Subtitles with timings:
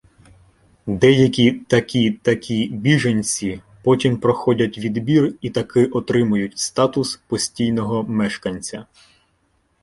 [0.87, 8.85] Деякі такі такі «біженці» потім проходять відбір і таки отримують статус «постійного мешканця»